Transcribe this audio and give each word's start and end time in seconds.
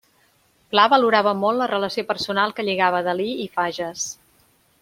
Pla 0.71 0.85
valorava 0.93 1.33
molt 1.43 1.61
la 1.63 1.69
relació 1.73 2.05
personal 2.13 2.57
que 2.61 2.67
lligava 2.71 3.05
Dalí 3.11 3.31
i 3.47 3.49
Fages. 3.59 4.09